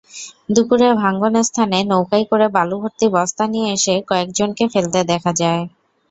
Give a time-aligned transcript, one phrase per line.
[0.49, 5.63] দুপুরে ভাঙন স্থানে নৌকায় করে বালুভর্তি বস্তা নিয়ে এসে কয়েকজনকে ফেলতে দেখা যায়।